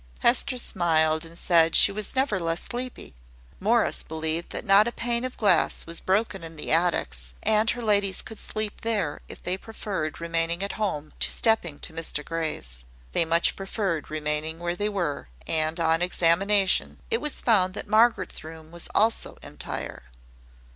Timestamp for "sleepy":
2.63-3.13